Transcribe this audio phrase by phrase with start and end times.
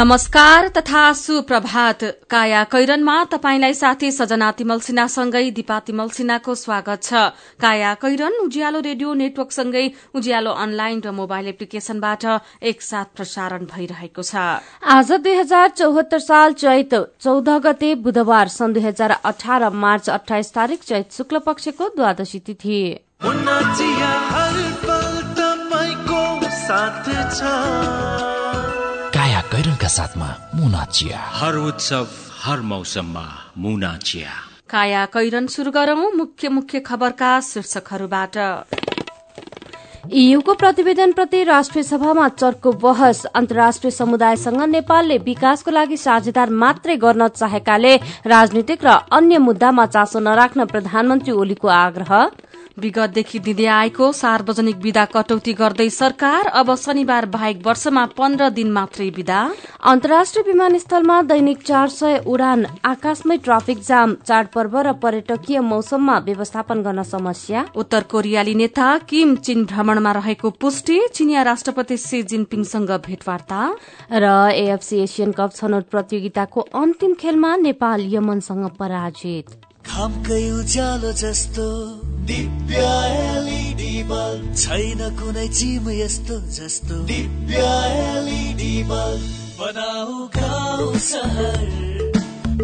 [0.00, 7.12] नमस्कार तथा सुप्रभात। काया कैरनमा तपाईंलाई साथी सजना तिमल सिन्हासँगै दिपा तिमल सिन्हाको स्वागत छ।
[7.60, 9.84] काया कैरन उज्यालो रेडियो नेटवर्कसँगै
[10.16, 12.24] उज्यालो अनलाइन र मोबाइल एप्लिकेशनबाट
[12.64, 18.82] एकसाथ प्रसारण भइरहेको छ। आज दुई हजार चौहत्तर साल चैत चौध गते बुधबार सन् दुई
[18.82, 22.80] हजार अठार मार्च अठाइस तारीक चैत शुक्ल पक्षको द्वादशी तिथि।
[29.52, 32.06] कैरनका साथमा मुना चिया हर उत्सव
[32.42, 33.22] हर मौसममा
[33.58, 34.30] मुना चिया
[34.70, 38.36] काया कैरन शुरू गरौं मुख्य मुख्य खबरका शीर्षकहरूबाट।
[40.12, 47.96] ईयूको प्रतिवेदनप्रति राष्ट्रिय सभामा चर्को बहस अन्तर्राष्ट्रिय समुदायसँग नेपालले विकासको लागि साझेदार मात्रै गर्न चाहेकाले
[48.26, 52.12] राजनीतिक र अन्य मुद्दामा चासो नराख्न प्रधानमन्त्री ओलीको आग्रह।
[52.82, 59.08] विगतदेखि दिँदै आएको सार्वजनिक विदा कटौती गर्दै सरकार अब शनिबार बाहेक वर्षमा पन्ध्र दिन मात्रै
[59.10, 59.40] विदा।
[59.84, 67.02] अन्तर्राष्ट्रिय विमानस्थलमा दैनिक चार सय उडान आकाशमै ट्राफिक जाम चाडपर्व र पर्यटकीय मौसममा व्यवस्थापन गर्न
[67.06, 73.60] समस्या। उत्तर कोरियाली नेता किम चीन भ्रमणमा रहेको पुष्टि चिनिया राष्ट्रपति सी जिनपिङसँग भेटवार्ता।
[74.12, 79.46] र एएफसी एसियन कप छनौट प्रतियोगिताको अन्तिम खेलमा नेपाल यमनसँग पराजित।
[79.86, 81.66] खामकै उज्यालो जस्तो।
[82.30, 82.82] Divya
[83.20, 87.62] LED bulb. छैन कुनै चिम यस्तो जस्तो। Divya
[88.00, 89.22] LED bulb.
[89.60, 91.64] बनाऊ गाउँ सहर।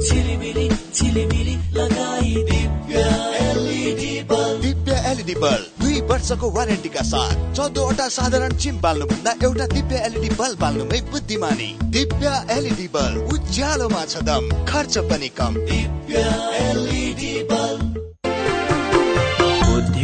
[0.00, 3.02] झिलिमिली झिलिमिली लगाई। Divya
[3.41, 9.96] LED bulb. Divya LED bulb दुई वर्षको वारेन्टीका साथ चौधवटा साधारण चिम बाल्नुभन्दा एउटा दिव्य
[10.06, 16.24] एलइडी बल्ब बाल्नुमै बुद्धिमानी। दिव्य एलइडी बल्ब उज्यालोमा छ दम खर्च पनि कम। दिव्य
[16.62, 17.75] एलइडी बल्ब।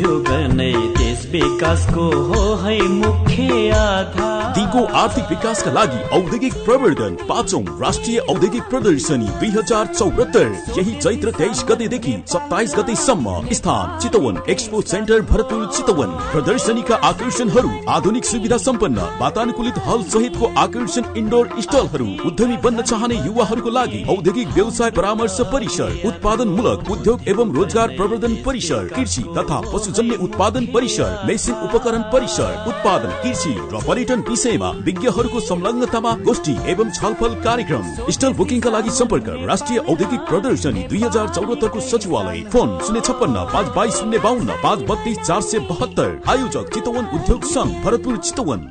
[0.02, 7.62] उद्योग नै देश विकासको हो है मुख्य आधार। दिगो आर्थिक विकासका लागि औद्योगिक प्रवर्धन पाँचौं
[7.80, 10.48] राष्ट्रिय औद्योगिक प्रदर्शनी दुई हजार चौहत्तर।
[10.78, 18.24] यही चैत्र तेइस गतेदेखि सत्ताइस गतेसम्म स्थान चितवन एक्सपो सेन्टर भरतपुर चितवन। प्रदर्शनीका आकर्षणहरू आधुनिक
[18.24, 24.90] सुविधा सम्पन्न वातानुकूलित हल सहितको आकर्षण इन्डोर स्टलहरू उद्यमी बन्न चाहने युवाहरूको लागि औद्योगिक व्यवसाय
[24.98, 29.60] परामर्श परिसर उत्पादन मूलक उद्योग एवं रोजगार प्रवर्धन परिसर कृषि तथा
[29.92, 36.91] पशुजन्य उत्पादन परिसर मेसिन उपकरण परिसर उत्पादन कृषि र पर्यटन विषयमा विज्ञहरूको संलग्नतामा गोष्ठी एवं
[36.91, 43.00] छलफल कार्यक्रम। स्टल बुकिङका लागि सम्पर्क राष्ट्रिय औद्योगिक प्रदर्शनी दुई हजार चौरात्तरको सचिवालय। फोन शून्य
[43.00, 48.16] छप्पन्न पाँच बाइस शून्य बाहन्न पाँच बत्तीस चार सय बहत्तर। आयोजक चितवन उद्योग संघ भरतपुर
[48.19, 48.70] चितवन।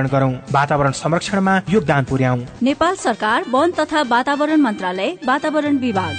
[0.00, 6.14] गरौं। वातावरण संरक्षणमा योगदान पुर्याउ। नेपाल सरकार वन तथा वातावरण मन्त्रालय वातावरण विभाग।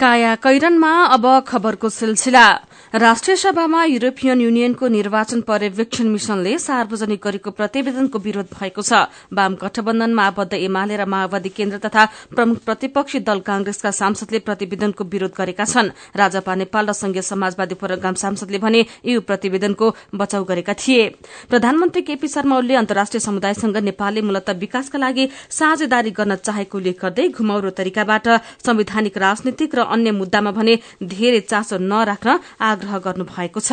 [0.00, 2.58] काया कैरनमा अब खबरको सिलसिला।
[2.96, 10.24] राष्ट्रिय सभामा युरोपियन युनियनको निर्वाचन पर्यवेक्षण मिशनले सार्वजनिक गरेको प्रतिवेदनको विरोध भएको छ। वाम गठबन्धनमा
[10.24, 15.90] आबद्ध एमाले र माओवादी केन्द्र तथा प्रमुख प्रतिपक्षी दल कांग्रेसका सांसदले प्रतिवेदनको विरोध गरेका छन्।
[16.16, 21.04] राजपा नेपाल र संघीय समाजवादी प्रोग्राम सांसदले भने यो प्रतिवेदनको बचाउ गरेका थिए।
[21.52, 27.28] प्रधानमन्त्री केपी शर्मा ओलीले अन्तर्राष्ट्रिय समुदायसँग नेपालले मूलत विकासका लागि साझेदारी गर्न चाहेको उल्लेख गर्दै
[27.28, 28.26] घुमाउरो तरिकाबाट
[28.64, 33.72] संवैधानिक राजनीतिक र अन्य मुद्दामा भने धेरै चासो नराख्न आग्रह गर्नु भएको छ।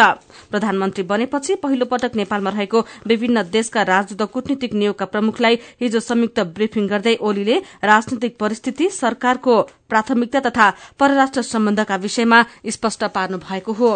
[0.51, 6.88] प्रधानमन्त्री बनेपछि पहिलो पटक नेपालमा रहेको विभिन्न देशका राजदूत कूटनीतिक नियोगका प्रमुखलाई हिजो संयुक्त ब्रिफिङ
[6.88, 10.68] गर्दै ओलीले राजनीतिक परिस्थिति सरकारको प्राथमिकता तथा
[11.00, 13.92] परराष्ट्र सम्बन्धका विषयमा स्पष्ट पार्नु भएको हो।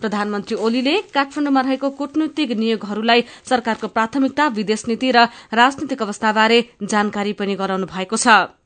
[0.00, 7.54] प्रधानमन्त्री ओलीले काठमाडौँमा रहेको कूटनीतिक नियोगहरूलाई सरकारको प्राथमिकता विदेश नीति र राजनीतिक अवस्थाबारे जानकारी पनि
[7.56, 8.59] गराउनु भएको छ।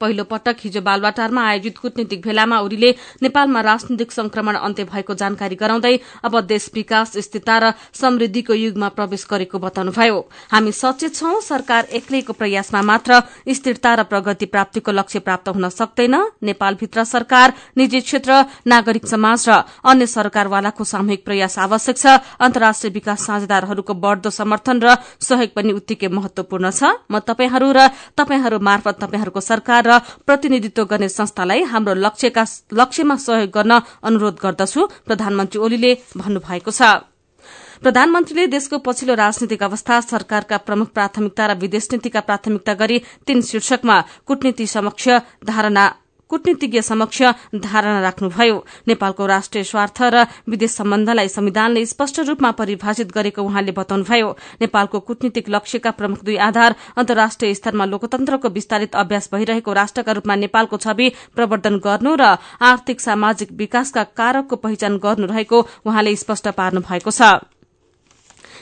[0.00, 2.90] पहिलो पटक हिजो बालवाटारमा आयोजित कूटनीतिक भेलामा ओलीले
[3.22, 9.26] नेपालमा राजनीतिक संक्रमण अन्त्य भएको जानकारी गराउँदै अब देश विकास स्थिरता र समृद्धिको युगमा प्रवेश
[9.30, 10.18] गरेको बताउनुभयो।
[10.52, 16.14] हामी सचेत छौं सरकार एक्लैको प्रयासमा मात्र स्थिरता र प्रगति प्राप्तिको लक्ष्य प्राप्त हुन सक्दैन।
[16.42, 18.32] नेपालभित्र सरकार निजी क्षेत्र
[18.66, 22.06] नागरिक समाज र अन्य सरकारवालाको सामूहिक प्रयास आवश्यक छ।
[22.38, 28.58] अन्तर्राष्ट्रिय विकास साझेदारहरूको बढ़दो समर्थन र सहयोग पनि उत्तिकै महत्वपूर्ण छ। म तपाईहरू र तपाईहरू
[28.60, 35.92] मार्फत तपाईहरूको सरकार र प्रतिनिधित्व गर्ने संस्थालाई हाम्रो लक्ष्यमा सहयोग गर्न अनुरोध गर्दछु प्रधानमन्त्री ओलीले
[36.16, 36.82] भन्नुभएको छ।
[37.82, 43.96] प्रधानमन्त्रीले देशको पछिल्लो राजनीतिक अवस्था सरकारका प्रमुख प्राथमिकता र विदेश नीतिका प्राथमिकता गरी तीन शीर्षकमा
[44.26, 45.08] कूटनीति समक्ष
[45.46, 45.84] धारणा
[46.30, 47.22] कूटनीतिज्ञ समक्ष
[47.56, 48.56] धारणा राख्नुभयो।
[48.88, 54.28] नेपालको राष्ट्रिय स्वार्थ र विदेश सम्बन्धलाई संविधानले स्पष्ट रूपमा परिभाषित गरेको उहाँले बताउनुभयो।
[54.60, 60.76] नेपालको कूटनीतिक लक्ष्यका प्रमुख दुई आधार अन्तर्राष्ट्रिय स्तरमा लोकतन्त्रको विस्तारित अभ्यास भइरहेको राष्ट्रका रूपमा नेपालको
[60.78, 67.10] छवि प्रवर्धन गर्नु र आर्थिक सामाजिक विकासका कारकको पहिचान गर्नु रहेको उहाँले स्पष्ट पार्नु भएको
[67.10, 67.22] छ।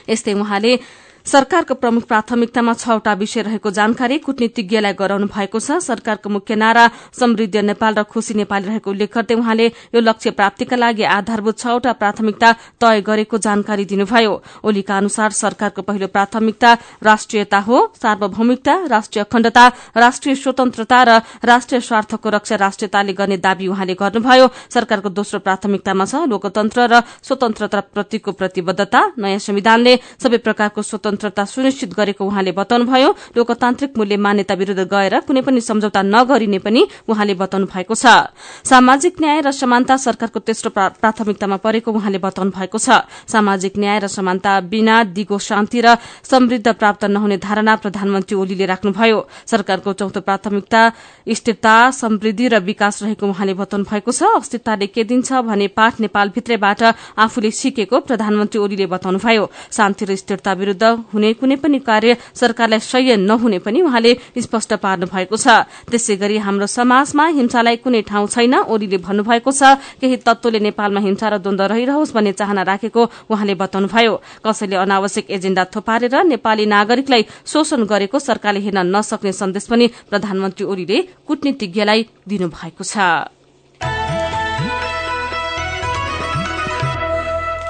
[0.09, 0.79] यस्तै उहाँले
[1.27, 7.55] सरकारको प्रमुख प्राथमिकतामा छवटा विषय रहेको जानकारी कूटनीतिज्ञलाई गराउनु भएको छ। सरकारको मुख्य नारा समृद्ध
[7.67, 12.51] नेपाल र खुशी नेपाली रहेको उल्लेख गर्दै उहाँले यो लक्ष्य प्राप्तिका लागि आधारभूत छवटा प्राथमिकता
[12.79, 14.31] तय गरेको जानकारी दिनुभयो।
[14.63, 16.71] ओलीका अनुसार सरकारको पहिलो प्राथमिकता
[17.03, 19.65] राष्ट्रियता हो। सार्वभौमिकता राष्ट्रिय अखण्डता
[19.99, 26.23] राष्ट्रिय स्वतन्त्रता र राष्ट्रिय स्वार्थको रक्षा राष्ट्रियताले गर्ने दावी उहाँले गर्नुभयो। सरकारको दोस्रो प्राथमिकतामा छ
[26.23, 33.97] लोकतन्त्र र स्वतन्त्रताप्रतिको प्रतिबद्धता। नयाँ संविधानले सबै प्रकारको स्वतन्त्र स्वतन्त्रता सुनिश्चित गरेको उहाँले बताउनुभयो लोकतान्त्रिक
[33.97, 38.29] मूल्य मान्यता विरूद्ध गएर कुनै पनि सम्झौता नगरिने पनि उहाँले बताउनु भएको छ।
[38.63, 44.07] सामाजिक न्याय र समानता सरकारको तेस्रो प्राथमिकतामा परेको उहाँले बताउनु भएको छ। सामाजिक न्याय र
[44.07, 50.81] समानता बिना दिगो शान्ति र समृद्ध प्राप्त नहुने धारणा प्रधानमन्त्री ओलीले राख्नुभयो। सरकारको चौथो प्राथमिकता
[51.27, 56.81] स्थिरता समृद्धि र विकास रहेको उहाँले बताउनु भएको छ। अस्थिरताले के दिन्छ भने पाठ नेपालभित्रैबाट
[57.17, 60.83] आफूले सिकेको प्रधानमन्त्री ओलीले बताउनुभयो। शान्ति र स्थिरता विरूद्ध
[61.13, 65.47] हुने कुनै पनि कार्य सरकारलाई सह्य नहुने पनि उहाँले स्पष्ट पार्नु भएको छ।
[65.87, 69.61] त्यसै गरी हाम्रो समाजमा हिंसालाई कुनै ठाउँ छैन ओलीले भन्नुभएको छ
[70.01, 74.13] केही तत्वले नेपालमा हिंसा र द्वन्द रहिरहोस् भन्ने चाहना राखेको उहाँले बताउनुभयो।
[74.43, 80.97] कसैले अनावश्यक एजेण्डा थोपारेर नेपाली नागरिकलाई शोषण गरेको सरकारले हेर्न नसक्ने सन्देश पनि प्रधानमन्त्री ओलीले
[81.27, 83.36] कूटनीतिज्ञलाई दिनुभएको छ।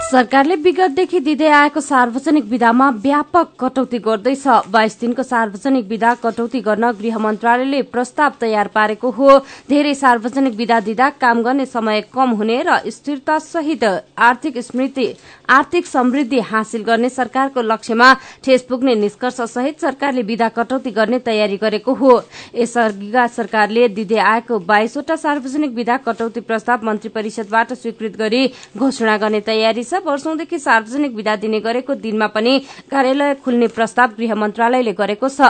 [0.07, 6.91] सरकारले विगतदेखि दिँदै आएको सार्वजनिक विधामा व्यापक कटौती गर्दैछ। बाइस दिनको सार्वजनिक विधा कटौती गर्न
[6.93, 9.39] गृह मन्त्रालयले प्रस्ताव तयार पारेको हो।
[9.69, 13.83] धेरै सार्वजनिक विधा दिँदा काम गर्ने समय कम हुने र स्थिरता सहित
[14.19, 15.13] आर्थिक स्मृति
[15.49, 18.13] आर्थिक समृद्धि हासिल गर्ने सरकारको लक्ष्यमा
[18.43, 22.13] ठेस पुग्ने निष्कर्ष सहित सरकारले विधा कटौती गर्ने तयारी गरेको हो।
[22.55, 28.45] यसअघिका सरकारले दिँदै आएको बाइसवटा सार्वजनिक विधा कटौती प्रस्ताव मन्त्री परिषदबाट स्वीकृत गरी
[28.77, 32.59] घोषणा गर्ने तयारी छ। वर्षौंदेखि सार्वजनिक विदा दिने गरेको दिनमा पनि
[32.91, 35.41] कार्यालय खुल्ने प्रस्ताव गृह मन्त्रालयले गरेको छ।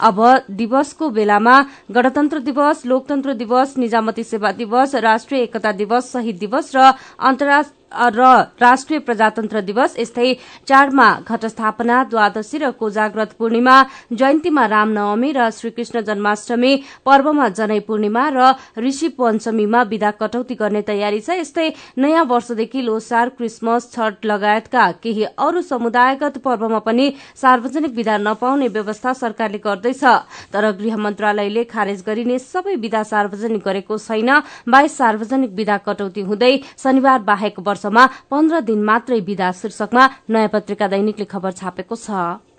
[0.00, 0.18] अब
[0.50, 1.56] दिवसको बेलामा
[1.90, 8.20] गणतन्त्र दिवस लोकतन्त्र दिवस निजामती सेवा दिवस राष्ट्रिय एकता दिवस शहीद दिवस र अन्तर्राष्ट्रिय र
[8.60, 10.32] राष्ट्रिय प्रजातन्त्र दिवस यस्तै
[10.68, 13.76] चाडमा घटस्थापना द्वादशी र कोजाग्रत पूर्णिमा
[14.12, 16.72] जयन्तीमा रामनवमी र श्रीकृष्ण जन्माष्टमी
[17.06, 21.68] पर्वमा जनै पूर्णिमा र ऋषि पञ्चमीमा विदा कटौती गर्ने तयारी छ। यस्तै
[21.98, 27.06] नयाँ वर्षदेखि लोसार क्रिसमस छठ लगायतका केही अरू समुदायगत पर्वमा पनि
[27.36, 30.04] सार्वजनिक विदा नपाउने व्यवस्था सरकारले गर्दैछ।
[30.52, 34.30] तर गृह मन्त्रालयले खारेज गरिने सबै विदा सार्वजनिक गरेको छैन।
[34.68, 40.50] बाइस सार्वजनिक विदा कटौती हुँदै शनिबार बाहेक वर्ष वर्षमा पन्ध्र दिन मात्रै विदा शीर्षकमा नयाँ
[40.54, 42.51] पत्रिका दैनिकले खबर छापेको छ।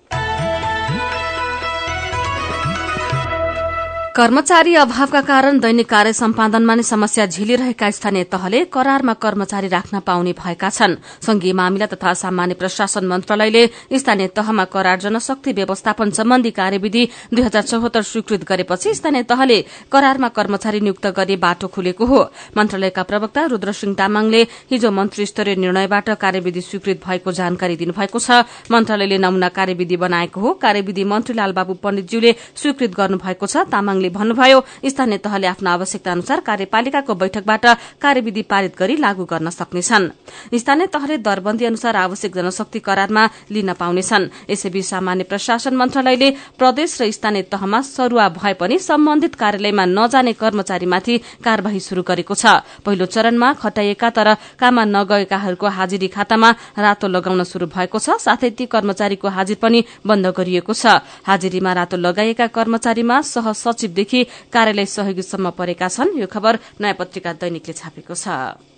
[4.15, 10.33] कर्मचारी अभावका कारण दैनिक कार्य सम्पादनमा नै समस्या झेलिरहेका स्थानीय तहले करारमा कर्मचारी राख्न पाउने
[10.37, 13.63] भएका छन्। संघीय मामिला तथा सामान्य प्रशासन मन्त्रालयले
[13.97, 19.57] स्थानीय तहमा करार जनशक्ति व्यवस्थापन सम्बन्धी कार्यविधि दुई हजार चौहत्तर स्वीकृत गरेपछि स्थानीय तहले
[19.91, 22.21] करारमा कर्मचारी नियुक्त गरी बाटो खुलेको हो।
[22.57, 24.41] मन्त्रालयका प्रवक्ता रूद्रसिंह तामाङले
[24.71, 30.53] हिजो मन्त्री स्तरीय निर्णयबाट कार्यविधि स्वीकृत भएको जानकारी दिनुभएको छ। मन्त्रालयले नमूना कार्यविधि बनाएको हो।
[30.61, 36.39] कार्यविधि मन्त्री लालबाबु पण्डितज्यूले स्वीकृत गर्नुभएको छ। तामाङ तामाङले भन्नुभयो स्थानीय तहले आफ्नो आवश्यकता अनुसार
[36.43, 37.65] कार्यपालिकाको बैठकबाट
[38.01, 40.11] कार्यविधि पारित गरी लागू गर्न सक्नेछन्।
[40.53, 46.29] स्थानीय तहले दरबन्दी अनुसार आवश्यक जनशक्ति करारमा लिन पाउनेछन्। यसैबीच सामान्य प्रशासन मन्त्रालयले
[46.59, 52.45] प्रदेश र स्थानीय तहमा सरूवा भए पनि सम्बन्धित कार्यालयमा नजाने कर्मचारीमाथि कार्यवाही शुरू गरेको छ।
[52.83, 54.27] पहिलो चरणमा खटाइएका तर
[54.59, 60.25] काममा नगएकाहरूको हाजिरी खातामा रातो लगाउन शुरू भएको छ। साथै ती कर्मचारीको हाजिर पनि बन्द
[60.33, 63.51] गरिएको छ। हाजिरीमा रातो लगाइएका कर्मचारीमा सह
[63.93, 68.72] सचिव देखि कार्यालय सहयोगीसम्म परेका छन्। यो खबर नयाँ पत्रिका दैनिकले छापेको छ।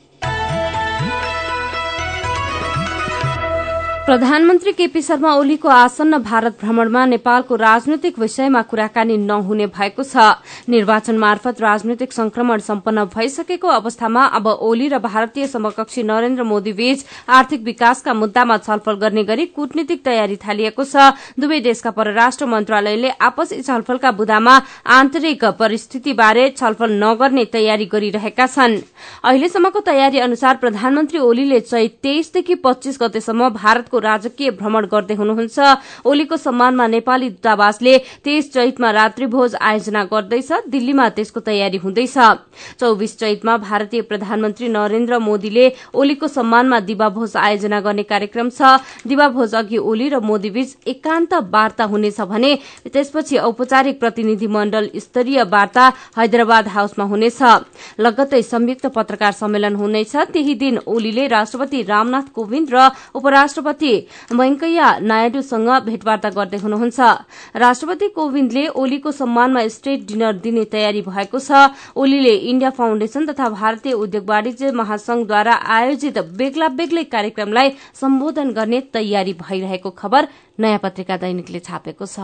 [4.05, 10.25] प्रधानमन्त्री केपी शर्मा ओलीको आसन्न भारत भ्रमणमा नेपालको राजनैतिक विषयमा कुराकानी नहुने भएको छ।
[10.69, 17.05] निर्वाचन मार्फत राजनैतिक संक्रमण सम्पन्न भइसकेको अवस्थामा अब ओली र भारतीय समकक्षी नरेन्द्र मोदी बीच
[17.29, 21.09] आर्थिक विकासका मुद्दामा छलफल गर्ने गरी कूटनीतिक तयारी थालिएको छ।
[21.39, 24.55] दुवै देशका परराष्ट्र मन्त्रालयले आपसी छलफलका बुदामा
[24.91, 28.77] आन्तरिक परिस्थितिबारे छलफल नगर्ने तयारी गरिरहेका छन्।
[29.25, 35.57] अहिलेसम्मको तयारी अनुसार प्रधानमन्त्री ओलीले चैत तेइसदेखि पच्चीस गतेसम्म भारतको राजकीय भ्रमण गर्दै हुनुहुन्छ।
[36.05, 42.17] ओलीको सम्मानमा नेपाली दूतावासले तेइस चैतमा रात्रिभोज आयोजना गर्दैछ। दिल्लीमा त्यसको तयारी हुँदैछ।
[42.79, 49.77] चौविस चैतमा भारतीय प्रधानमन्त्री नरेन्द्र मोदीले ओलीको सम्मानमा दिवाभोज आयोजना गर्ने कार्यक्रम छ। दिवाभोज अघि
[49.79, 52.51] ओली र मोदीबीच एकान्त वार्ता हुनेछ भने
[52.87, 55.85] त्यसपछि औपचारिक प्रतिनिधि मण्डल स्तरीय वार्ता
[56.17, 57.41] हैदराबाद हाउसमा हुनेछ।
[57.99, 63.84] लगत्तै संयुक्त पत्रकार सम्मेलन हुनेछ। त्यही दिन ओलीले राष्ट्रपति रामनाथ कोविन्द र उपराष्ट्रपति
[64.31, 66.99] वेंकैया नायडूसँग भेटवार्ता गर्दै हुनुहुन्छ।
[67.55, 71.49] राष्ट्रपति कोविन्दले ओलीको सम्मानमा स्टेट डिनर दिने तयारी भएको छ।
[71.95, 79.33] ओलीले इण्डिया फाउण्डेशन तथा भारतीय उद्योग वाणिज्य महासंघद्वारा आयोजित बेग्ला बेग्लै कार्यक्रमलाई सम्बोधन गर्ने तयारी
[79.39, 80.27] भइरहेको खबर
[80.59, 82.19] नयाँ पत्रिका दैनिकले छापेको छ।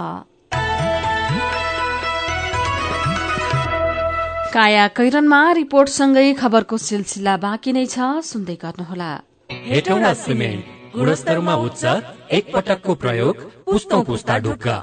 [4.51, 9.11] काया कैरनमा रिपोर्टसँगै खबरको सिलसिला बाँकी नै छ। सुन्दै गर्नुहोला।
[10.95, 11.83] गुणस्तरमा उच्च
[12.33, 14.75] एक पटकको प्रयोग पुस्तौं पुस्ता ढुक्का।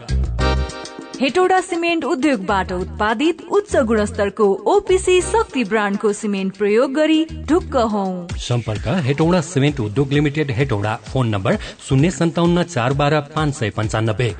[1.21, 8.07] हेटौडा सिमेन्ट उद्योगबाट उत्पादित उच्च गुणस्तरको ओपिसी शक्ति ब्रान्डको सिमेन्ट प्रयोग गरी ढुक्क हौ।
[8.39, 14.35] सम्पर्क हेटौडा सिमेन्ट उद्योग लिमिटेड हेटौडा। फोन नम्बर शून्य सन्ताउन्न चार बाह्र पाँच सय पन्चानब्बे।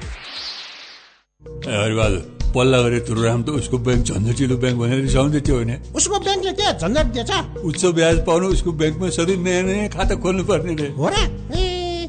[2.55, 6.67] पल्ला गरे तुरुराम त उसको ब्याङ्क झन्झटिलो ब्याङ्क भनेर रिसाउँदै थियो भने उसको ब्याङ्कले के
[6.79, 7.33] झन्झट दिएछ?
[7.65, 11.78] उच्च ब्याज पाउनु उसको ब्याङ्कमा सधैँ नयाँ नयाँ खाता खोल्नु पर्ने रे। हो र?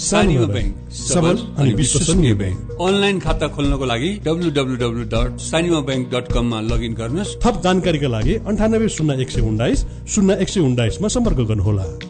[0.00, 6.08] ब्याङ्क सबल अनि विश्वसनीय ब्याङ्क अनलाइन खाता खोल्नको लागि W W W dot Sanima bank
[6.14, 10.60] dot कममा लगइन गर्नुहोस्। थप जानकारीका लागि अन्ठानब्बे शून्य एक सय उन्नाइस शून्य एक सय
[10.60, 12.09] उन्नाइसमा सम्पर्क गर्नुहोला।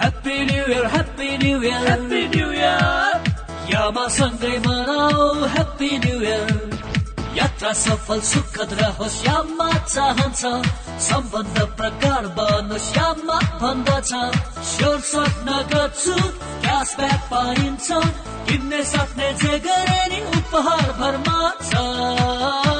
[0.00, 3.20] Happy New Year, Happy New Year, Happy New Year.
[3.70, 6.46] यामा सँगै मनाऊ Happy New Year.
[7.36, 10.42] यात्रा सफल सुखद रहोस् यामा चाहन्छ
[11.08, 14.12] सम्बन्ध प्रकार बनोस् यामा भन्दछ
[14.72, 16.16] स्योर सक्न गर्छु
[16.64, 17.88] क्यासब्याक पाइन्छ
[18.48, 22.79] किन्ने सक्ने जे गरे नि उपहार भरमा छ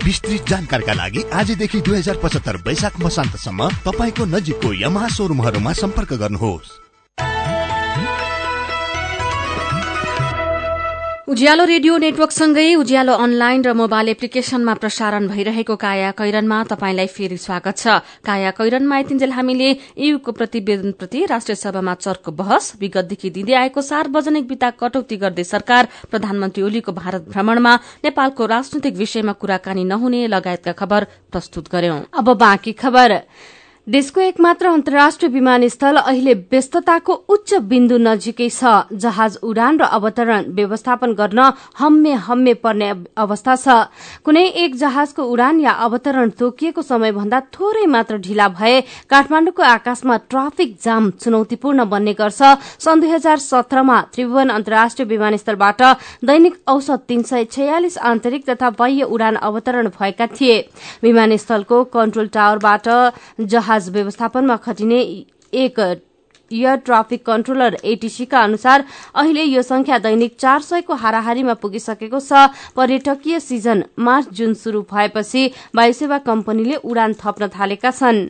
[0.03, 6.80] विस्तृत जानकारीका लागि आजदेखि दुई हजार पचहत्तर वैशाख मसान्तसम्म तपाईँको नजिकको यमहा सोरुमहरूमा सम्पर्क गर्नुहोस्।
[11.31, 17.77] उज्यालो रेडियो नेटवर्कसँगै उज्यालो अनलाइन र मोबाइल एप्लिकेशनमा प्रसारण भइरहेको काया कैरनमा तपाईँलाई फेरि स्वागत
[17.77, 24.45] छ। काया कैरनमा आइतिन्जेल हामीले ईयूको प्रतिवेदनप्रति राष्ट्रिय सभामा चर्को बहस विगतदेखि दिँदै आएको सार्वजनिक
[24.51, 27.73] विता कटौती गर्दै सरकार प्रधानमन्त्री ओलीको भारत भ्रमणमा
[28.03, 31.99] नेपालको राजनैतिक विषयमा कुराकानी नहुने लगायतका खबर प्रस्तुत गर्यौं।
[33.87, 41.13] देशको एकमात्र अन्तर्राष्ट्रिय विमानस्थल अहिले व्यस्तताको उच्च बिन्दु नजिकै छ। जहाज उडान र अवतरण व्यवस्थापन
[41.13, 41.39] गर्न
[41.79, 43.89] हम्मे हम्मे पर्ने अवस्था छ।
[44.21, 50.77] कुनै एक जहाजको उडान या अवतरण तोकिएको समयभन्दा थोरै मात्र ढिला भए काठमाण्डुको आकाशमा ट्राफिक
[50.77, 52.41] जाम चुनौतीपूर्ण बन्ने गर्छ।
[52.77, 55.81] सन् दुई हजार सत्रमा त्रिभुवन अन्तर्राष्ट्रिय विमानस्थलबाट
[56.21, 60.55] दैनिक औसत तीन सय छयालिस आन्तरिक तथा बाह्य उडान अवतरण भएका थिए।
[61.03, 62.87] विमानस्थलको कन्ट्रोल टावरबाट
[63.41, 64.99] जहाज व्यवस्थापनमा खटिने
[65.53, 65.79] एक
[66.51, 68.83] एयर ट्राफिक कन्ट्रोलर एटीसीका अनुसार
[69.15, 75.51] अहिले यो संख्या दैनिक चार सयको हाराहारीमा पुगिसकेको छ। पर्यटकीय सिजन मार्च जुन शुरू भएपछि
[75.75, 78.27] वायुसेवा कम्पनीले उडान थप्न थालेका छन्।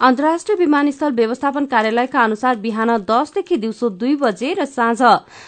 [0.00, 5.00] अन्तर्राष्ट्रिय विमानस्थल व्यवस्थापन कार्यालयका अनुसार बिहान दसदेखि दिउँसो दुई बजे र साँझ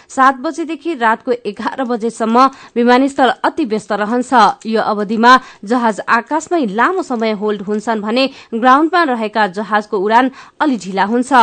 [0.09, 4.33] सात बजेदेखि रातको एघार बजेसम्म विमानस्थल अति व्यस्त रहन्छ।
[4.65, 11.05] यो अवधिमा जहाज आकाशमै लामो समय होल्ड हुन्छन् भने ग्राउण्डमा रहेका जहाजको उडान अलि ढिला
[11.05, 11.33] हुन्छ।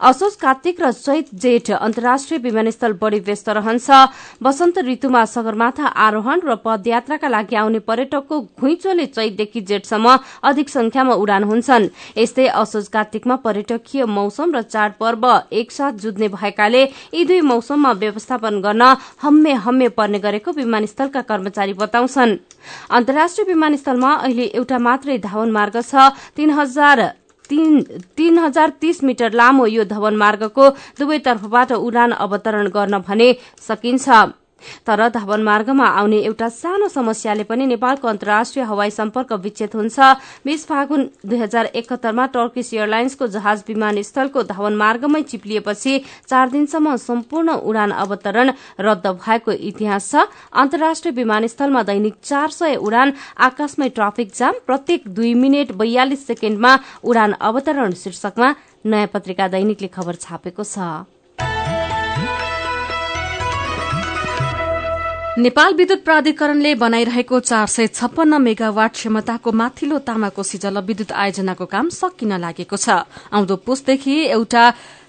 [0.00, 3.90] असोज कार्तिक र चैत जेठ अन्तर्राष्ट्रिय विमानस्थल बढ़ी व्यस्त रहन्छ।
[4.42, 11.44] वसन्त ऋतुमा सगरमाथा आरोहण र पदयात्राका लागि आउने पर्यटकको घुइँचोले चैतदेखि जेठसम्म अधिक संख्यामा उडान
[11.44, 11.88] हुन्छन्।
[12.30, 16.82] यस्तै असोज कार्तिकमा पर्यटकीय मौसम र चाडपर्व एकसाथ जुझ्ने भएकाले
[17.14, 18.82] यी दुई मौसममा व्यवस्थापन गर्न
[19.22, 22.38] हम्मे हम्मे पर्ने गरेको विमानस्थलका कर्मचारी बताउँछन्।
[22.90, 26.98] अन्तर्राष्ट्रिय विमानस्थलमा अहिले एउटा मात्रै धावन मार्ग छ। तीन हजार
[27.50, 30.64] तीन हजार तीस मिटर लामो यो धवन मार्गको
[30.98, 34.06] दुवैतर्फबाट उडान अवतरण गर्न भने सकिन्छ।
[34.86, 39.98] तर धवन मार्गमा आउने एउटा सानो समस्याले पनि नेपालको अन्तर्राष्ट्रिय हवाई सम्पर्क विच्छेद हुन्छ।
[40.44, 45.98] बीस फागुन दुई हजार एकहत्तरमा टर्किस एयरलाइन्सको जहाज विमानस्थलको धवन मार्गमै चिप्लिएपछि
[46.28, 53.12] चार दिनसम्म सम्पूर्ण उडान अवतरण रद्द भएको इतिहास छ। अन्तर्राष्ट्रिय विमानस्थलमा दैनिक चार सय उडान
[53.38, 58.54] आकाशमै ट्राफिक जाम प्रत्येक दुई मिनट बयालिस सेकेण्डमा उडान अवतरण शीर्षकमा
[58.86, 61.19] नयाँ पत्रिका दैनिकले खबर छापेको छ।
[65.40, 72.32] नेपाल विद्युत प्राधिकरणले बनाइरहेको चार सय छप्पन्न मेगावाट क्षमताको माथिल्लो तामाकोशी जलविद्युत आयोजनाको काम सकिन
[72.36, 74.64] लागेको छ। आउँदो पुसदेखि एउटा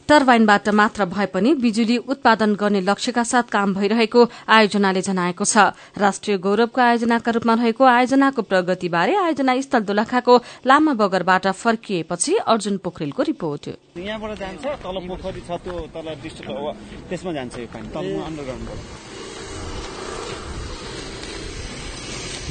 [0.08, 6.38] टर्बाइनबाट मात्र भए पनि बिजुली उत्पादन गर्ने लक्ष्यका साथ काम भइरहेको आयोजनाले जनाएको छ। राष्ट्रिय
[6.40, 13.64] गौरवको आयोजनाका रूपमा रहेको आयोजनाको प्रगतिबारे आयोजना स्थल दोलखाको लामा बगरबाट फर्किएपछि अर्जुन पोखरेलको रिपोर्ट।
[14.00, 19.10] यहाँबाट जान्छ तल पोखरी छ त्यो तल डिस्ट्रिक्ट त्यसमा जान्छ यो पानी तल अन्डरग्राउन्डबाट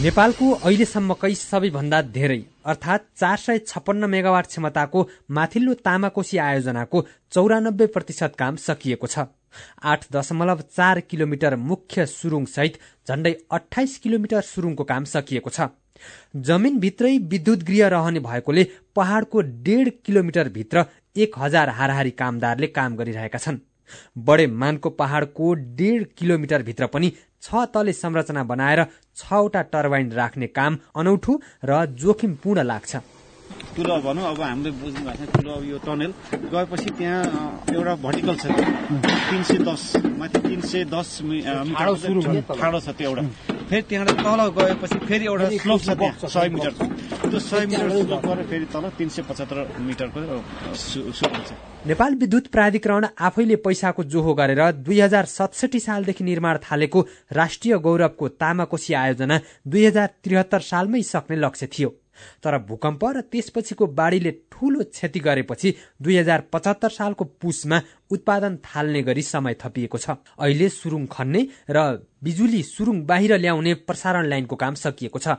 [0.02, 2.36] नेपालको अहिलेसम्मकै सबैभन्दा धेरै
[2.72, 5.02] अर्थात चार सय छप्पन्न मेगावाट क्षमताको
[5.38, 9.26] माथिल्लो तामाकोशी आयोजनाको चौरानब्बे प्रतिशत काम सकिएको छ।
[9.84, 15.68] आठ दशमलव चार किलोमिटर मुख्य सुरुङ सहित झण्डै अठाइस किलोमिटर सुरुङको काम सकिएको छ।
[16.48, 23.38] जमिनभित्रै विद्युत गृह रहने भएकोले पहाड़को डेढ किलोमिटर भित्र एक हजार हाराहारी कामदारले काम गरिरहेका
[23.38, 23.64] छन्।
[24.26, 28.84] बडे मानको पहाड़को डेढ किलोमिटर भित्र पनि छ तले संरचना बनाएर
[29.16, 31.32] छवटा टर्बाइन राख्ने काम अनौठो
[31.64, 32.92] र जोखिमपूर्ण लाग्छ।
[33.76, 36.12] ठुलो भनौँ अब हामीले बुझ्नु भएको छ ठुलो अब यो टनेल।
[36.52, 37.22] गएपछि त्यहाँ
[37.74, 38.44] एउटा भर्टिकल छ।
[39.30, 39.82] तिन सय दस
[40.18, 41.08] माथि तिन सय दस
[42.58, 43.22] ठाडो छ। त्यो एउटा।
[43.70, 46.72] फेरि त्यहाँबाट तल गएपछि फेरि एउटा स्लोप छ त्यहाँ सय मिटर।
[47.30, 50.20] त्यो सय मिटर स्लोप गरेर फेरि तल तिन सय पचहत्तर मिटरको
[50.76, 51.22] सुरु छ।
[51.86, 57.00] नेपाल विद्युत प्राधिकरण आफैले पैसाको जोहो गरेर दुई हजार सतसठी सालदेखि निर्माण थालेको
[57.32, 61.88] राष्ट्रिय गौरवको तामाकोशी आयोजना दुई हजार त्रिहत्तर सालमै सक्ने लक्ष्य थियो।
[62.42, 67.80] तर भूकम्प र त्यसपछिको बाढ़ीले ठूलो क्षति गरेपछि दुई हजार पचहत्तर सालको पुसमा
[68.10, 74.26] उत्पादन थाल्ने गरी समय थपिएको छ। अहिले सुरुङ खन्ने र बिजुली सुरुङ बाहिर ल्याउने प्रसारण
[74.26, 75.36] लाइनको काम सकिएको छ।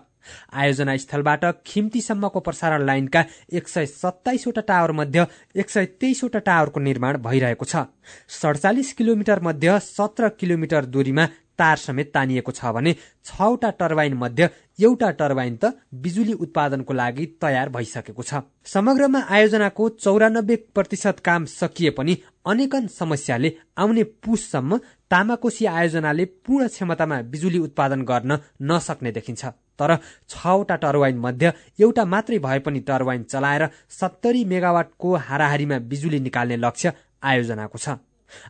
[0.54, 7.18] आयोजना स्थलबाट खिम्तीसम्मको प्रसारण लाइनका एक सय सत्ताइसवटा टावर मध्ये एक सय तेइसवटा टावरको निर्माण
[7.18, 7.86] भइरहेको छ।
[8.30, 11.26] सडचालिस किलोमिटर मध्ये सत्र किलोमिटर दूरीमा
[11.62, 12.96] तार समेत तानिएको छ भने
[13.26, 14.48] छवटा टर्बाइन मध्ये
[14.80, 21.90] एउटा टर्बाइन त बिजुली उत्पादनको लागि तयार भइसकेको छ। समग्रमा आयोजनाको चौरानब्बे प्रतिशत काम सकिए
[21.98, 24.78] पनि अनेकन समस्याले आउने पुससम्म
[25.12, 29.46] तामाकोशी आयोजनाले पूर्ण क्षमतामा बिजुली उत्पादन गर्न नसक्ने देखिन्छ।
[29.80, 29.96] तर
[30.30, 33.68] छवटा टर्बाइन मध्ये एउटा मात्रै भए पनि टर्बाइन चलाएर
[34.00, 36.94] सत्तरी मेगावाटको हाराहारीमा बिजुली निकाल्ने लक्ष्य
[37.24, 38.02] आयोजनाको छ।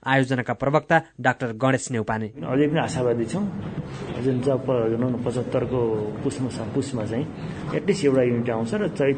[0.03, 3.43] आयोजनाका प्रवक्ता डाक्टर गणेश नेउपाने। अझै पनि आशावादी छौँ।
[4.23, 4.59] जुन चाहिँ
[5.25, 5.79] पचहत्तरको
[6.23, 7.25] पुसमा पुसमा चाहिँ
[7.75, 9.17] एटलिस्ट एउटा युनिट आउँछ र चैत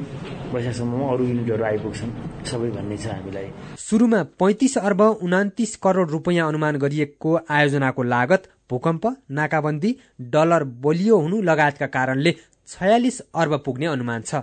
[0.54, 2.12] वैशाखसम्ममा अरू युनिटहरू आइपुग्छन्।
[2.46, 3.48] सबै भन्ने छ हामीलाई।
[3.80, 9.92] सुरुमा पैंतिस अर्ब उनातिस करोड़ रुपियाँ अनुमान गरिएको आयोजनाको लागत भूकम्प नाकाबन्दी
[10.34, 12.32] डलर बलियो हुनु लगायतका कारणले
[12.68, 14.36] छयालिस अर्ब पुग्ने अनुमान छ।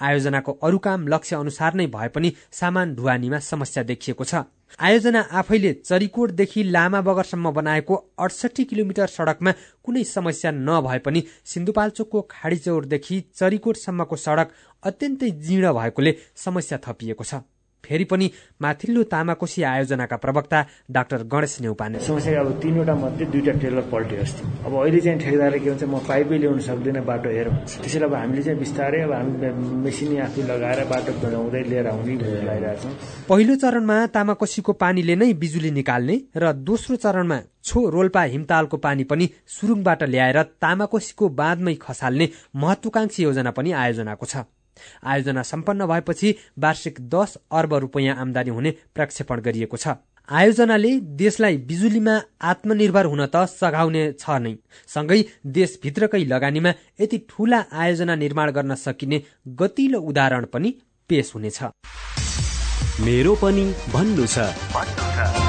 [0.00, 4.44] आयोजनाको अरू काम लक्ष्य अनुसार नै भए पनि सामान ढुवानीमा समस्या देखिएको छ।
[4.80, 9.52] आयोजना आफैले चरीकोटदेखि लामा बगरसम्म बनाएको अडसठी किलोमिटर सड़कमा
[9.84, 17.34] कुनै समस्या नभए पनि सिन्धुपाल्चोकको खाडीचौरदेखि चरीकोटसम्मको सड़क अत्यन्तै जीर्ण भएकोले समस्या थपिएको छ।
[17.84, 18.30] फेरि पनि
[18.62, 20.58] माथिल्लो तामाकोशी आयोजनाका प्रवक्ता
[20.96, 25.58] डाक्टर गणेश नेउपाने समस्या अब तिनवटा मध्ये दुईवटा टेलर पल्ट्यो अस्ति। अब अहिले चाहिँ ठेकेदारले
[25.58, 27.48] के भन्छ म पाइपै ल्याउन सक्दिनँ बाटो हेर
[27.82, 29.50] त्यसैले अब हामीले चाहिँ बिस्तारै अब हामी
[29.84, 32.92] मेसिनै आफै लगाएर बाटो बनाउँदै लिएर आउने लगाइरहेछौँ
[33.28, 39.28] पहिलो चरणमा तामाकोशीको पानीले नै बिजुली निकाल्ने र दोस्रो चरणमा छो रोल्पा हिमतालको पानी पनि
[39.56, 42.28] सुरुङबाट ल्याएर तामाकोशीको बाँधमै खसाल्ने
[42.62, 44.44] महत्वाकांक्षी योजना पनि आयोजनाको छ।
[45.04, 52.14] आयोजना सम्पन्न भएपछि वार्षिक दस अर्ब रूपियाँ आमदानी हुने प्रक्षेपण गरिएको छ। आयोजनाले देशलाई बिजुलीमा
[52.50, 54.54] आत्मनिर्भर हुन त सघाउने छ नै।
[54.88, 55.20] सँगै
[55.58, 59.22] देशभित्रकै लगानीमा यति ठूला आयोजना निर्माण गर्न सकिने
[59.58, 60.74] गतिलो उदाहरण पनि
[61.10, 61.62] पेश हुनेछ।
[63.02, 65.41] मेरो पनि भन्नु छ।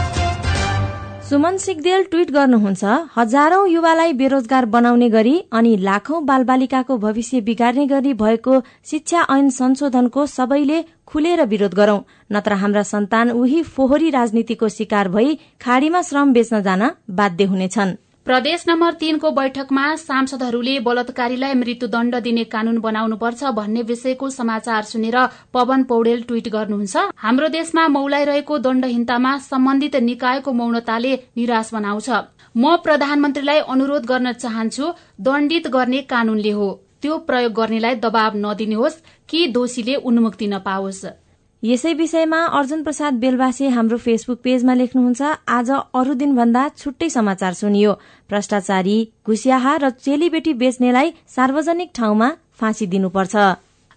[1.24, 8.14] सुमन सिगदेल ट्वीट गर्नुहुन्छ हजारौं युवालाई बेरोजगार बनाउने गरी अनि लाखौं बालबालिकाको भविष्य बिगार्ने गरी
[8.14, 12.00] भएको शिक्षा ऐन संशोधनको सबैले खुलेर विरोध गरौं।
[12.32, 17.96] नत्र हाम्रा सन्तान उही फोहोरी राजनीतिको शिकार भई खाड़ीमा श्रम बेच्न जान बाध्य हुनेछन्।
[18.28, 25.18] प्रदेश नम्बर तीनको बैठकमा सांसदहरूले बलात्कारीलाई मृत्युदण्ड दिने कानून बनाउनुपर्छ भन्ने विषयको समाचार सुनेर
[25.54, 32.10] पवन पौडेल ट्वीट गर्नुहुन्छ। हाम्रो देशमा मौलाइरहेको दण्डहीनतामा सम्बन्धित निकायको मौनताले निराश बनाउँछ।
[32.56, 36.70] म प्रधानमन्त्रीलाई अनुरोध गर्न चाहन्छु दण्डित गर्ने कानूनले हो।
[37.02, 41.04] त्यो प्रयोग गर्नेलाई दबाव नदिनुहोस् कि दोषीले उन्मुक्ति नपाओस्।
[41.64, 45.22] यसै विषयमा अर्जुन प्रसाद बेलवासी हाम्रो फेसबुक पेजमा लेख्नुहुन्छ
[45.58, 47.92] आज अरू दिनभन्दा छुट्टै समाचार सुनियो।
[48.30, 52.28] भ्रष्टाचारी घुसियाहा र चेलीबेटी बेच्नेलाई सार्वजनिक ठाउँमा
[52.60, 53.36] फाँसी दिनुपर्छ।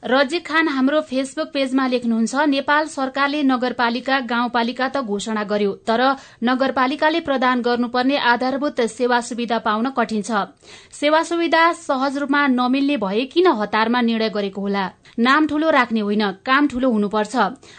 [0.06, 6.02] रजिक खान हाम्रो फेसबुक पेजमा लेख्नुहुन्छ नेपाल सरकारले नगरपालिका गाउँपालिका त घोषणा गर्यो तर
[6.44, 10.44] नगरपालिकाले प्रदान गर्नुपर्ने आधारभूत सेवा सुविधा पाउन कठिन छ।
[10.94, 14.84] सेवा सुविधा सहज रूपमा नमिल्ने भए किन हतारमा निर्णय गरेको होला?
[15.18, 17.34] नाम ठूलो राख्ने होइन काम ठूलो हुनुपर्छ।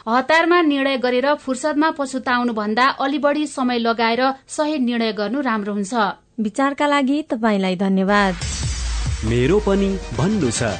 [0.09, 5.93] हतारमा निर्णय गरेर फुर्सदमा पछुताउनु भन्दा अलि बढ़ी समय लगाएर सही निर्णय गर्नु राम्रो हुन्छ।
[6.43, 8.33] विचारका लागि तपाईँलाई धन्यवाद।
[9.31, 10.75] मेरो पनि भन्नु छ।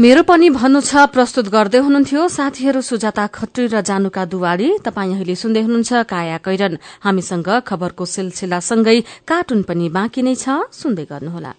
[0.00, 5.34] मेरो पनि भन्नु छ प्रस्तुत गर्दै हुनुहुन्थ्यो साथीहरू सुजाता खत्री र जानुका दुवाली तपाईँ अहिले
[5.36, 11.52] सुन्दै हुनुहुन्छ काया कैरन। हामीसँग खबरको सिलसिलासँगै कार्टुन पनि बाँकी नै छ सुन्दै गर्नुहोला।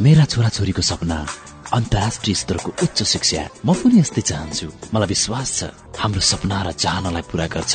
[0.00, 1.18] मेरा छोराछोरीको सपना
[1.68, 4.66] अन्तर्राष्ट्रिय स्तरको उच्च शिक्षा। म पनि यस्तै चाहन्छु।
[4.96, 5.60] मलाई विश्वास छ
[6.00, 7.74] हाम्रो सपना र चाहनालाई पूरा गर्छ।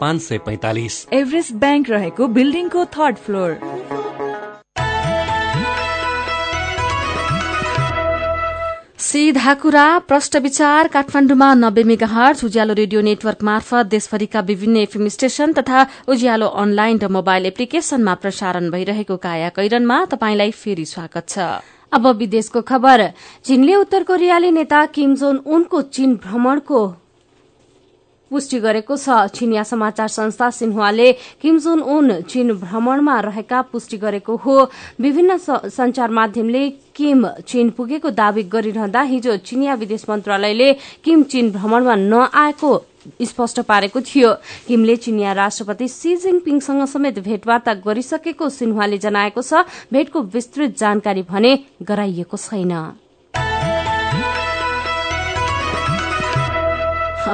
[0.00, 3.58] पाँच सय पैतालिस। एभरेस्ट ब्याङ्क रहेको बिल्डिङको थर्ड फ्लोर।
[9.04, 15.52] सीधा कुरा प्रष्ट विचार काठमाण्डुमा नब्बे मेगाहर्ज उज्यालो रेडियो नेटवर्क मार्फत देशभरिका विभिन्न एफएम स्टेशन
[15.52, 21.38] तथा उज्यालो अनलाइन र मोबाइल एप्लिकेशनमा प्रसारण भइरहेको काया कैरनमा तपाईंलाई फेरि स्वागत छ।
[21.92, 23.06] अब विदेशको खबर।
[23.44, 26.82] चीनले उत्तर कोरियाली नेता किम जोन उनको चीन भ्रमणको
[28.34, 34.36] पुष्टि गरेको छ। चिनिया समाचार संस्था सिन्हुवाले किम जुन उन चीन भ्रमणमा रहेका पुष्टि गरेको
[34.36, 34.56] हो।
[35.00, 35.36] विभिन्न
[35.70, 40.72] संचार माध्यमले किम चीन पुगेको दावी गरिरहँदा हिजो चिनिया विदेश मन्त्रालयले
[41.04, 42.72] किम चीन भ्रमणमा नआएको
[43.22, 44.32] स्पष्ट पारेको थियो।
[44.66, 51.58] किमले चिनिया राष्ट्रपति सी जिङपिङसँग समेत भेटवार्ता गरिसकेको सिन्हाले जनाएको छ। भेटको विस्तृत जानकारी भने
[51.84, 52.72] गराइएको छैन।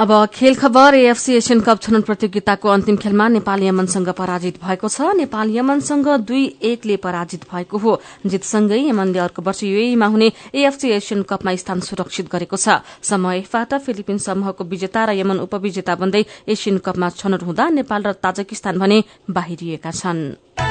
[0.01, 5.13] अब खेल खबर एएफसी एसियन कप छनौट प्रतियोगिताको अन्तिम खेलमा नेपाल यमनसँग पराजित भएको छ।
[5.13, 7.93] नेपाल यमनसँग दुई एकले पराजित भएको हो।
[8.25, 14.17] जितसँगै यमनले अर्को वर्ष युएमा हुने एएफसी एसियन कपमा स्थान सुरक्षित गरेको छ। समयबाट फिलिपिन
[14.17, 19.91] समूहको विजेता र यमन उपविजेता बन्दै एसियन कपमा छनौट हुँदा नेपाल र ताजकिस्तान भने बाहिरिएका
[19.93, 20.70] छनृ।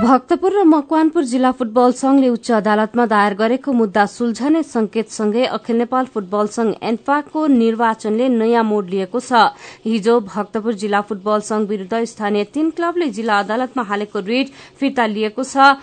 [0.00, 6.04] भक्तपुर र मकवानपुर जिल्ला फुटबल संघले उच्च अदालतमा दायर गरेको मुद्दा सुल्झने संकेतसँगै अखिल नेपाल
[6.14, 9.42] फुटबल संघ एन्फाको निर्वाचनले नयाँ मोड लिएको छ।
[9.84, 15.44] हिजो भक्तपुर जिल्ला फुटबल संघ विरूद्ध स्थानीय तीन क्लबले जिल्ला अदालतमा हालेको रिट फिर्ता लिएको
[15.44, 15.76] छ।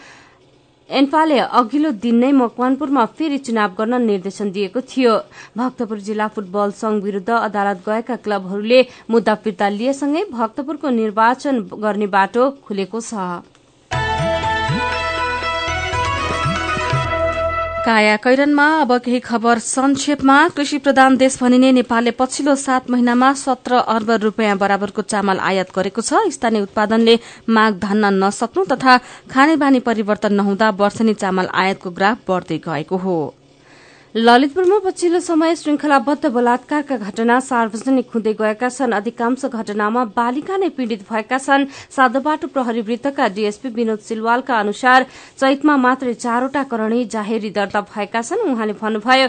[0.89, 5.13] एन्फाले अघिल्लो दिन नै मकवानपुरमा फेरि चुनाव गर्न निर्देशन दिएको थियो।
[5.57, 12.49] भक्तपुर जिल्ला फुटबल संघ विरूद्ध अदालत गएका क्लबहरूले मुद्दा फिर्ता लिएसँगै भक्तपुरको निर्वाचन गर्ने बाटो
[12.65, 13.29] खुलेको छ।
[17.87, 23.75] काया कैरनमा अब केही खबर संक्षेपमा। कृषि प्रधान देश भनिने नेपालले पछिल्लो सात महिनामा सत्र
[23.95, 28.97] अर्ब रूपियाँ बराबरको चामल आयात गरेको छ। स्थानीय उत्पादनले माग धान्न नसक्नु तथा
[29.31, 33.17] खानेबानी परिवर्तन नहुँदा वर्षनी चामल आयातको ग्राफ बढ़दै गएको हो।
[34.17, 41.01] ललितपुरमा पछिल्लो समय श्रृंखलाबद्ध बलात्कारका घटना सार्वजनिक हुँदै गएका छन्। अधिकांश घटनामा बालिका नै पीड़ित
[41.05, 45.05] भएका छन्। साधोबाटो प्रहरी वृत्तका डीएसपी विनोद सिलवालका अनुसार
[45.37, 49.27] चैतमा मात्रै चारवटा करणी जाहेरी दर्ता भएका छन्। उहाँले भन्नुभयो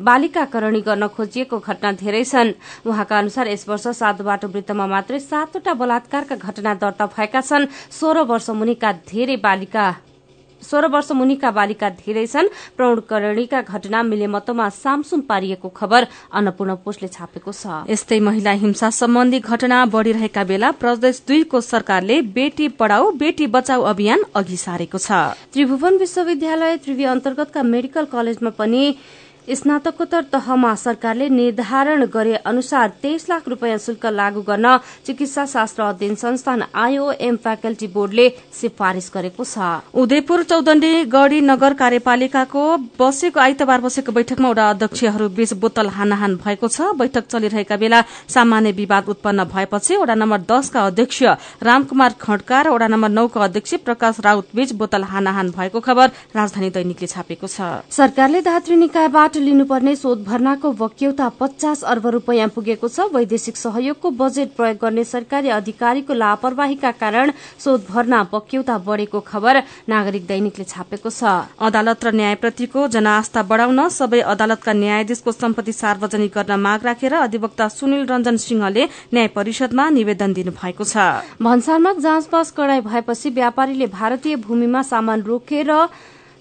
[0.00, 2.52] बालिका करणी गर्न खोजिएको घटना धेरै छन्।
[2.86, 8.50] उहाँका अनुसार यस वर्ष साधोबाटो वृत्तमा मात्रै सातवटा बलात्कारका घटना दर्ता भएका छन्। सोह्र वर्ष
[8.54, 9.88] मुनिका धेरै बालिका
[10.62, 17.52] सोह्र वर्ष मुनिका बालिका धेरै छन्। प्रौढकरणीका घटना मिलेमतोमा सामसुम पारिएको खबर अन्नपूर्ण पोस्टले छापेको
[17.52, 23.82] छ। यस्तै महिला हिंसा सम्बन्धी घटना बढ़िरहेका बेला प्रदेश दुईको सरकारले बेटी पढ़ाऊ बेटी बचाऊ
[23.84, 25.10] अभियान अघि सारेको छ।
[25.52, 28.82] त्रिभुवन विश्वविद्यालय त्रिवी अन्तर्गतका मेडिकल कलेजमा पनि
[29.48, 34.76] स्नातकोत्तर तहमा सरकारले निर्धारण गरे अनुसार तेइस लाख रूपियाँ शुल्क लागू गर्न
[35.06, 39.58] चिकित्सा शास्त्र अध्ययन संस्थान आइओएम फ्याकल्टी बोर्डले सिफारिश गरेको छ।
[39.94, 42.64] उदयपुर चौदण्डी गढ़ी नगर कार्यपालिकाको
[43.00, 48.72] बसेको आइतबार बसेको बैठकमा वडा अध्यक्षहरू बीच बोतल हानाहान भएको छ। बैठक चलिरहेका बेला सामान्य
[48.72, 51.22] विवाद उत्पन्न भएपछि वडा नम्बर दसका अध्यक्ष
[51.62, 56.70] रामकुमार खड्का र वडा नम्बर नौका अध्यक्ष प्रकाश राउत बीच बोतल हानाहान भएको खबर राजधानी
[56.70, 63.06] दैनिकले छापेको छ। सरकारले धात्री निकायबाट लिनुपर्ने शोध भर्नाको वक्यौता पचास अर्ब रूपियाँ पुगेको छ।
[63.10, 70.26] वैदेशिक सहयोगको बजेट प्रयोग गर्ने सरकारी अधिकारीको लापरवाहीका कारण शोध भर्ना वक्यौता बढ़ेको खबर नागरिक
[70.26, 71.24] दैनिकले छापेको छ।
[71.58, 78.06] अदालत र न्यायप्रतिको जनआस्था बढ़ाउन सबै अदालतका न्यायाधीशको सम्पत्ति सार्वजनिक गर्न माग राखेर अधिवक्ता सुनिल
[78.06, 80.96] रञ्जन सिंहले न्याय परिषदमा निवेदन दिनुभएको छ।
[81.40, 85.70] भन्सारमा जाँचबास कडाई भएपछि व्यापारीले भारतीय भूमिमा सामान रोकेर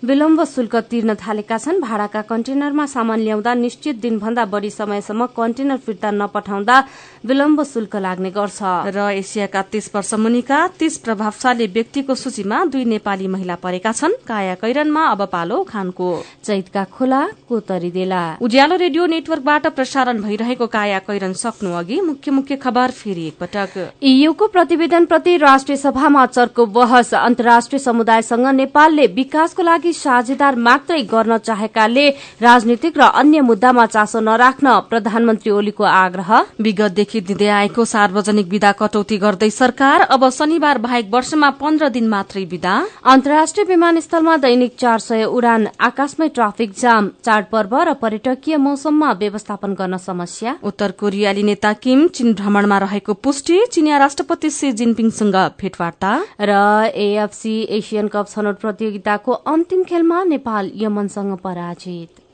[0.04, 6.12] विलम्ब शुल्क तिर्न थालेका छन्। भाड़ाका कन्टेनरमा सामान ल्याउँदा निश्चित दिनभन्दा बढ़ी समयसम्म कन्टेनर फिर्ता
[6.12, 6.78] नपठाउँदा
[7.26, 13.28] विलम्ब शुल्क लाग्ने गर्छ। र एसियाका तीस वर्ष मुनिका तीस प्रभावशाली व्यक्तिको सूचीमा दुई नेपाली
[13.28, 16.08] महिला परेका छन्। काया कैरनमा अब पालो खानको।
[16.44, 22.56] चैतका खोला कोतरी देला। उज्यालो रेडियो नेटवर्कबाट प्रसारण भइरहेको काया कैरन सक्नु अघि मुख्य मुख्य
[22.58, 29.94] खबर फेरि एकपटक। इयूको प्रतिवेदनप्रति राष्ट्रिय सभामा चर्को बहस। अन्तर्राष्ट्रिय समुदायसँग नेपालले विकासको लागि लागि
[29.96, 32.06] साझेदार मात्रै गर्न चाहेकाले
[32.42, 36.30] राजनीतिक र अन्य मुद्दामा चासो नराख्न प्रधानमन्त्री ओलीको आग्रह।
[36.62, 42.44] विगतदेखि दिँदै आएको सार्वजनिक विदा कटौती गर्दै सरकार अब शनिबार बाहेक वर्षमा पन्ध्र दिन मात्रै
[42.46, 42.74] विदा।
[43.04, 49.98] अन्तर्राष्ट्रिय विमानस्थलमा दैनिक चार सय उडान आकाशमै ट्राफिक जाम चाडपर्व र पर्यटकीय मौसममा व्यवस्थापन गर्न
[50.00, 56.52] समस्या। उत्तर कोरियाली नेता किम चीन भ्रमणमा रहेको पुष्टि चिनिया राष्ट्रपति सी जिनपिङसँग भेटवार्ता। र
[56.96, 62.29] एएफसी एसियन कप छनौट प्रतियोगिताको अन्तिम अन्तिम खेलमा नेपाल यमनसँग पराजित।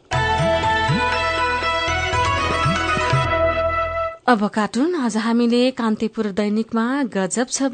[4.28, 6.84] अब कार्टुन आज हामीले कान्तिपुर दैनिकमा
[7.14, 7.70] गजब छ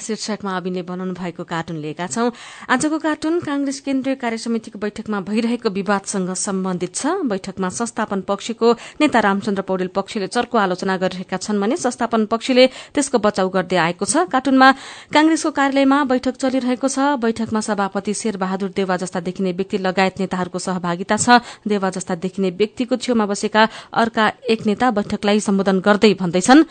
[0.00, 2.30] शीर्षकमा अभिनय बनाउनु भएको कार्टुन लिएका छौं।
[2.72, 9.20] आजको कार्टुन कांग्रेस केन्द्रीय कार्य समितिको बैठकमा भइरहेको विवादसँग सम्बन्धित छ। बैठकमा संस्थापन पक्षको नेता
[9.20, 14.24] रामचन्द्र पौडेल पक्षले चर्को आलोचना गरिरहेका छन् भने संस्थापन पक्षले त्यसको बचाउ गर्दै आएको छ।
[14.32, 14.70] कार्टुनमा
[15.12, 20.58] कांग्रेसको कार्यालयमा बैठक चलिरहेको छ। बैठकमा सभापति शेर बहादुर देवा जस्ता देखिने व्यक्ति लगायत नेताहरूको
[20.58, 26.64] सहभागिता छ। देवा जस्ता देखिने व्यक्तिको छेउमा बसेका अर्का एक नेता बैठकलाई सम्बोधन गर्दै भन्दैछन्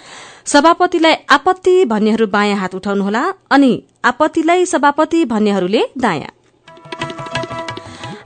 [0.45, 3.71] सभापतिलाई आपत्ति भन्नेहरू बायाँ हात उठाउनुहोला अनि
[4.05, 6.31] आपत्तिलाई सभापति भन्नेहरूले दायाँ।